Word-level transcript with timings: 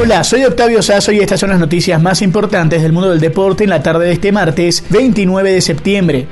Hola, 0.00 0.22
soy 0.22 0.44
Octavio 0.44 0.80
Sazo 0.80 1.10
y 1.10 1.18
estas 1.18 1.40
son 1.40 1.50
las 1.50 1.58
noticias 1.58 2.00
más 2.00 2.22
importantes 2.22 2.82
del 2.82 2.92
mundo 2.92 3.10
del 3.10 3.18
deporte 3.18 3.64
en 3.64 3.70
la 3.70 3.82
tarde 3.82 4.06
de 4.06 4.12
este 4.12 4.30
martes 4.30 4.84
29 4.90 5.50
de 5.50 5.60
septiembre. 5.60 6.28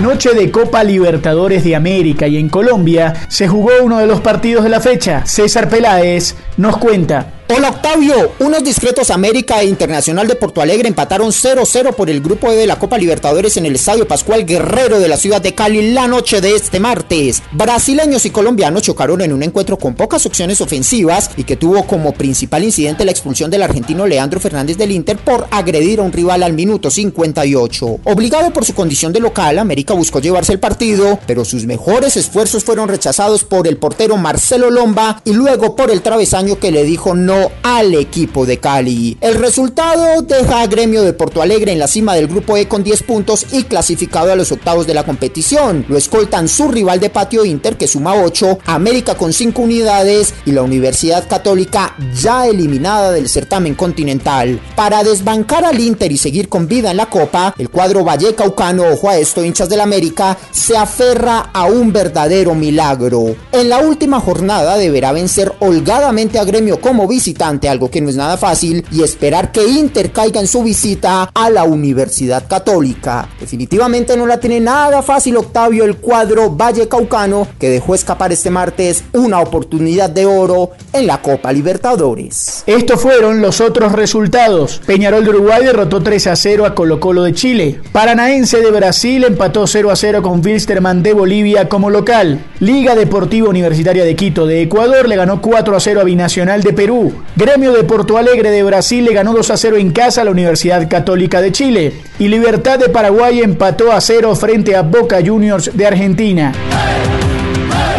Noche 0.00 0.30
de 0.32 0.50
Copa 0.50 0.82
Libertadores 0.84 1.64
de 1.64 1.76
América 1.76 2.26
y 2.26 2.38
en 2.38 2.48
Colombia 2.48 3.12
se 3.28 3.46
jugó 3.46 3.72
uno 3.82 3.98
de 3.98 4.06
los 4.06 4.22
partidos 4.22 4.64
de 4.64 4.70
la 4.70 4.80
fecha. 4.80 5.26
César 5.26 5.68
Peláez 5.68 6.34
nos 6.56 6.78
cuenta. 6.78 7.37
Hola 7.50 7.70
Octavio, 7.70 8.32
unos 8.40 8.62
discretos 8.62 9.10
América 9.10 9.62
e 9.62 9.66
Internacional 9.66 10.28
de 10.28 10.34
Porto 10.34 10.60
Alegre 10.60 10.86
empataron 10.86 11.30
0-0 11.30 11.94
por 11.94 12.10
el 12.10 12.20
grupo 12.20 12.52
E 12.52 12.56
de 12.56 12.66
la 12.66 12.78
Copa 12.78 12.98
Libertadores 12.98 13.56
en 13.56 13.64
el 13.64 13.76
Estadio 13.76 14.06
Pascual 14.06 14.44
Guerrero 14.44 15.00
de 15.00 15.08
la 15.08 15.16
ciudad 15.16 15.40
de 15.40 15.54
Cali 15.54 15.92
la 15.92 16.06
noche 16.08 16.42
de 16.42 16.54
este 16.54 16.78
martes. 16.78 17.42
Brasileños 17.52 18.26
y 18.26 18.30
colombianos 18.30 18.82
chocaron 18.82 19.22
en 19.22 19.32
un 19.32 19.42
encuentro 19.42 19.78
con 19.78 19.94
pocas 19.94 20.26
opciones 20.26 20.60
ofensivas 20.60 21.30
y 21.38 21.44
que 21.44 21.56
tuvo 21.56 21.86
como 21.86 22.12
principal 22.12 22.64
incidente 22.64 23.06
la 23.06 23.12
expulsión 23.12 23.50
del 23.50 23.62
argentino 23.62 24.06
Leandro 24.06 24.40
Fernández 24.40 24.76
del 24.76 24.92
Inter 24.92 25.16
por 25.16 25.46
agredir 25.50 26.00
a 26.00 26.02
un 26.02 26.12
rival 26.12 26.42
al 26.42 26.52
minuto 26.52 26.90
58. 26.90 28.00
Obligado 28.04 28.52
por 28.52 28.66
su 28.66 28.74
condición 28.74 29.14
de 29.14 29.20
local, 29.20 29.58
América 29.58 29.94
buscó 29.94 30.20
llevarse 30.20 30.52
el 30.52 30.60
partido, 30.60 31.18
pero 31.26 31.46
sus 31.46 31.64
mejores 31.64 32.18
esfuerzos 32.18 32.62
fueron 32.62 32.90
rechazados 32.90 33.44
por 33.44 33.66
el 33.66 33.78
portero 33.78 34.18
Marcelo 34.18 34.70
Lomba 34.70 35.22
y 35.24 35.32
luego 35.32 35.74
por 35.74 35.90
el 35.90 36.02
travesaño 36.02 36.58
que 36.58 36.70
le 36.70 36.84
dijo 36.84 37.14
no 37.14 37.37
al 37.62 37.94
equipo 37.94 38.46
de 38.46 38.58
Cali. 38.58 39.16
El 39.20 39.34
resultado 39.34 40.22
deja 40.22 40.62
a 40.62 40.66
Gremio 40.66 41.02
de 41.02 41.12
Porto 41.12 41.42
Alegre 41.42 41.72
en 41.72 41.78
la 41.78 41.88
cima 41.88 42.14
del 42.14 42.28
grupo 42.28 42.56
E 42.56 42.68
con 42.68 42.82
10 42.82 43.02
puntos 43.04 43.46
y 43.52 43.64
clasificado 43.64 44.32
a 44.32 44.36
los 44.36 44.52
octavos 44.52 44.86
de 44.86 44.94
la 44.94 45.04
competición. 45.04 45.84
Lo 45.88 45.96
escoltan 45.96 46.48
su 46.48 46.68
rival 46.68 47.00
de 47.00 47.10
patio 47.10 47.44
Inter 47.44 47.76
que 47.76 47.88
suma 47.88 48.14
8, 48.14 48.60
América 48.66 49.14
con 49.16 49.32
5 49.32 49.62
unidades 49.62 50.34
y 50.44 50.52
la 50.52 50.62
Universidad 50.62 51.28
Católica 51.28 51.94
ya 52.14 52.46
eliminada 52.46 53.12
del 53.12 53.28
certamen 53.28 53.74
continental. 53.74 54.60
Para 54.76 55.04
desbancar 55.04 55.64
al 55.64 55.80
Inter 55.80 56.12
y 56.12 56.18
seguir 56.18 56.48
con 56.48 56.68
vida 56.68 56.90
en 56.90 56.96
la 56.96 57.06
Copa, 57.06 57.54
el 57.58 57.70
cuadro 57.70 58.04
Valle 58.04 58.34
Caucano, 58.34 58.84
ojo 58.92 59.08
a 59.08 59.18
esto 59.18 59.44
hinchas 59.44 59.68
del 59.68 59.80
América, 59.80 60.36
se 60.50 60.76
aferra 60.76 61.50
a 61.52 61.66
un 61.66 61.92
verdadero 61.92 62.54
milagro. 62.54 63.36
En 63.52 63.68
la 63.68 63.78
última 63.78 64.20
jornada 64.20 64.76
deberá 64.76 65.12
vencer 65.12 65.52
holgadamente 65.60 66.38
a 66.38 66.44
Gremio 66.44 66.80
como 66.80 67.06
visitante 67.06 67.27
algo 67.68 67.90
que 67.90 68.00
no 68.00 68.08
es 68.08 68.16
nada 68.16 68.36
fácil, 68.36 68.84
y 68.90 69.02
esperar 69.02 69.52
que 69.52 69.66
Inter 69.66 70.12
caiga 70.12 70.40
en 70.40 70.46
su 70.46 70.62
visita 70.62 71.30
a 71.34 71.50
la 71.50 71.64
Universidad 71.64 72.46
Católica. 72.48 73.28
Definitivamente 73.40 74.16
no 74.16 74.26
la 74.26 74.40
tiene 74.40 74.60
nada 74.60 75.02
fácil 75.02 75.36
Octavio 75.36 75.84
el 75.84 75.96
cuadro 75.96 76.50
Valle 76.50 76.88
Caucano, 76.88 77.46
que 77.58 77.70
dejó 77.70 77.94
escapar 77.94 78.32
este 78.32 78.50
martes 78.50 79.04
una 79.12 79.40
oportunidad 79.40 80.10
de 80.10 80.26
oro 80.26 80.70
en 80.92 81.06
la 81.06 81.22
Copa 81.22 81.52
Libertadores. 81.52 82.64
Estos 82.66 83.00
fueron 83.00 83.40
los 83.40 83.60
otros 83.60 83.92
resultados. 83.92 84.80
Peñarol 84.86 85.24
de 85.24 85.30
Uruguay 85.30 85.64
derrotó 85.64 86.02
3 86.02 86.26
a 86.28 86.36
0 86.36 86.66
a 86.66 86.74
Colo 86.74 87.00
Colo 87.00 87.22
de 87.22 87.32
Chile. 87.32 87.80
Paranaense 87.92 88.60
de 88.60 88.70
Brasil 88.70 89.24
empató 89.24 89.66
0 89.66 89.90
a 89.90 89.96
0 89.96 90.22
con 90.22 90.44
Wilstermann 90.44 91.02
de 91.02 91.12
Bolivia 91.12 91.68
como 91.68 91.90
local. 91.90 92.44
Liga 92.60 92.94
Deportiva 92.94 93.48
Universitaria 93.48 94.04
de 94.04 94.16
Quito 94.16 94.46
de 94.46 94.62
Ecuador 94.62 95.08
le 95.08 95.16
ganó 95.16 95.40
4 95.40 95.76
a 95.76 95.80
0 95.80 96.00
a 96.00 96.04
Binacional 96.04 96.62
de 96.62 96.72
Perú. 96.72 97.12
Gremio 97.36 97.72
de 97.72 97.84
Porto 97.84 98.18
Alegre 98.18 98.50
de 98.50 98.62
Brasil 98.62 99.04
le 99.04 99.12
ganó 99.12 99.32
2 99.32 99.50
a 99.50 99.56
0 99.56 99.76
en 99.76 99.90
casa 99.92 100.22
a 100.22 100.24
la 100.24 100.30
Universidad 100.30 100.88
Católica 100.88 101.40
de 101.40 101.52
Chile. 101.52 101.92
Y 102.18 102.28
Libertad 102.28 102.78
de 102.78 102.88
Paraguay 102.88 103.40
empató 103.40 103.92
a 103.92 104.00
0 104.00 104.34
frente 104.36 104.74
a 104.74 104.82
Boca 104.82 105.18
Juniors 105.24 105.70
de 105.76 105.86
Argentina. 105.86 106.52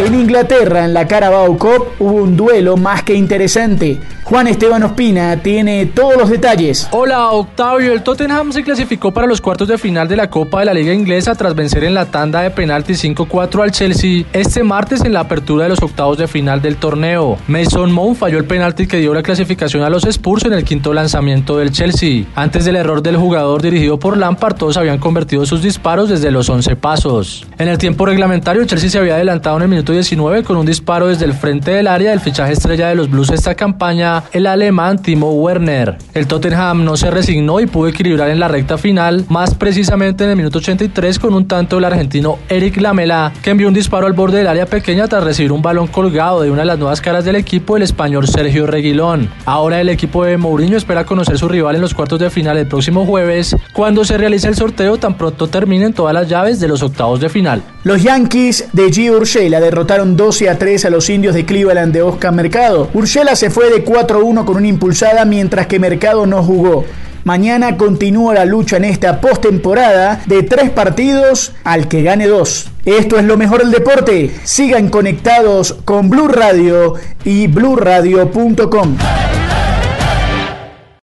En 0.00 0.14
Inglaterra, 0.14 0.86
en 0.86 0.94
la 0.94 1.06
Carabao 1.06 1.58
Cup, 1.58 1.88
hubo 1.98 2.22
un 2.22 2.34
duelo 2.34 2.78
más 2.78 3.02
que 3.02 3.12
interesante. 3.12 4.00
Juan 4.24 4.46
Esteban 4.46 4.82
Ospina 4.84 5.42
tiene 5.42 5.86
todos 5.86 6.16
los 6.16 6.30
detalles. 6.30 6.88
Hola 6.92 7.32
Octavio, 7.32 7.92
el 7.92 8.04
Tottenham 8.04 8.52
se 8.52 8.62
clasificó 8.62 9.12
para 9.12 9.26
los 9.26 9.40
cuartos 9.40 9.66
de 9.66 9.76
final 9.76 10.06
de 10.06 10.14
la 10.14 10.30
Copa 10.30 10.60
de 10.60 10.66
la 10.66 10.72
Liga 10.72 10.94
Inglesa 10.94 11.34
tras 11.34 11.56
vencer 11.56 11.82
en 11.82 11.94
la 11.94 12.06
tanda 12.06 12.40
de 12.40 12.50
penaltis 12.50 13.02
5-4 13.04 13.60
al 13.60 13.72
Chelsea 13.72 14.24
este 14.32 14.62
martes 14.62 15.04
en 15.04 15.14
la 15.14 15.20
apertura 15.20 15.64
de 15.64 15.70
los 15.70 15.82
octavos 15.82 16.16
de 16.16 16.28
final 16.28 16.62
del 16.62 16.76
torneo. 16.76 17.38
Mason 17.48 17.90
Mount 17.90 18.18
falló 18.18 18.38
el 18.38 18.44
penalti 18.44 18.86
que 18.86 18.98
dio 18.98 19.12
la 19.12 19.24
clasificación 19.24 19.82
a 19.82 19.90
los 19.90 20.04
Spurs 20.04 20.44
en 20.44 20.52
el 20.52 20.64
quinto 20.64 20.94
lanzamiento 20.94 21.58
del 21.58 21.72
Chelsea. 21.72 22.24
Antes 22.36 22.64
del 22.64 22.76
error 22.76 23.02
del 23.02 23.16
jugador 23.16 23.62
dirigido 23.62 23.98
por 23.98 24.16
Lampard, 24.16 24.54
todos 24.54 24.76
habían 24.76 24.98
convertido 24.98 25.44
sus 25.44 25.60
disparos 25.60 26.08
desde 26.08 26.30
los 26.30 26.48
11 26.48 26.76
pasos. 26.76 27.46
En 27.58 27.66
el 27.66 27.78
tiempo 27.78 28.06
reglamentario, 28.06 28.64
Chelsea 28.64 28.90
se 28.90 28.98
había 28.98 29.16
adelantado 29.16 29.56
en 29.56 29.64
el 29.64 29.68
minuto 29.68 29.89
19 29.92 30.42
con 30.42 30.56
un 30.56 30.66
disparo 30.66 31.08
desde 31.08 31.24
el 31.24 31.34
frente 31.34 31.70
del 31.72 31.86
área 31.86 32.10
del 32.10 32.20
fichaje 32.20 32.52
estrella 32.52 32.88
de 32.88 32.94
los 32.94 33.10
Blues 33.10 33.30
esta 33.30 33.54
campaña, 33.54 34.24
el 34.32 34.46
alemán 34.46 35.02
Timo 35.02 35.32
Werner. 35.32 35.98
El 36.14 36.26
Tottenham 36.26 36.84
no 36.84 36.96
se 36.96 37.10
resignó 37.10 37.60
y 37.60 37.66
pudo 37.66 37.88
equilibrar 37.88 38.30
en 38.30 38.40
la 38.40 38.48
recta 38.48 38.78
final, 38.78 39.24
más 39.28 39.54
precisamente 39.54 40.24
en 40.24 40.30
el 40.30 40.36
minuto 40.36 40.58
83 40.58 41.18
con 41.18 41.34
un 41.34 41.46
tanto 41.46 41.76
del 41.76 41.84
argentino 41.84 42.38
Eric 42.48 42.80
Lamela, 42.80 43.32
que 43.42 43.50
envió 43.50 43.68
un 43.68 43.74
disparo 43.74 44.06
al 44.06 44.12
borde 44.12 44.38
del 44.38 44.46
área 44.46 44.66
pequeña 44.66 45.08
tras 45.08 45.24
recibir 45.24 45.52
un 45.52 45.62
balón 45.62 45.86
colgado 45.86 46.42
de 46.42 46.50
una 46.50 46.62
de 46.62 46.66
las 46.66 46.78
nuevas 46.78 47.00
caras 47.00 47.24
del 47.24 47.36
equipo, 47.36 47.76
el 47.76 47.82
español 47.82 48.28
Sergio 48.28 48.66
Reguilón. 48.66 49.28
Ahora 49.44 49.80
el 49.80 49.88
equipo 49.88 50.24
de 50.24 50.36
Mourinho 50.36 50.76
espera 50.76 51.04
conocer 51.04 51.38
su 51.38 51.48
rival 51.48 51.76
en 51.76 51.82
los 51.82 51.94
cuartos 51.94 52.20
de 52.20 52.30
final 52.30 52.56
el 52.56 52.68
próximo 52.68 53.06
jueves, 53.06 53.56
cuando 53.72 54.04
se 54.04 54.18
realice 54.18 54.48
el 54.48 54.56
sorteo 54.56 54.98
tan 54.98 55.14
pronto 55.14 55.48
terminen 55.48 55.92
todas 55.92 56.14
las 56.14 56.28
llaves 56.28 56.60
de 56.60 56.68
los 56.68 56.82
octavos 56.82 57.20
de 57.20 57.28
final. 57.28 57.62
Los 57.82 58.02
Yankees 58.02 58.66
de 58.74 58.88
G. 58.88 59.10
Urshela 59.10 59.58
derrotaron 59.58 60.14
12 60.14 60.50
a 60.50 60.58
3 60.58 60.84
a 60.84 60.90
los 60.90 61.08
indios 61.08 61.34
de 61.34 61.46
Cleveland 61.46 61.94
de 61.94 62.02
Oscar 62.02 62.30
Mercado. 62.30 62.90
Urshela 62.92 63.34
se 63.36 63.48
fue 63.48 63.70
de 63.70 63.82
4-1 63.82 64.44
con 64.44 64.58
una 64.58 64.66
impulsada 64.66 65.24
mientras 65.24 65.66
que 65.66 65.78
Mercado 65.78 66.26
no 66.26 66.42
jugó. 66.42 66.84
Mañana 67.24 67.78
continúa 67.78 68.34
la 68.34 68.44
lucha 68.44 68.76
en 68.76 68.84
esta 68.84 69.22
postemporada 69.22 70.20
de 70.26 70.42
tres 70.42 70.68
partidos 70.68 71.52
al 71.64 71.88
que 71.88 72.02
gane 72.02 72.26
dos. 72.26 72.68
Esto 72.84 73.18
es 73.18 73.24
lo 73.24 73.38
mejor 73.38 73.60
del 73.60 73.70
deporte. 73.70 74.30
Sigan 74.44 74.90
conectados 74.90 75.76
con 75.86 76.10
Blue 76.10 76.28
Radio 76.28 76.94
y 77.24 77.46
bluradio.com. 77.46 78.96